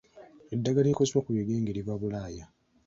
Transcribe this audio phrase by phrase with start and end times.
[0.55, 2.45] Eddagala erikozesebwa ku bigenge liva Bulaaya.